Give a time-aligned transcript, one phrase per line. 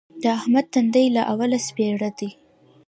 [0.21, 2.29] د احمد تندی له اوله سپېره دی.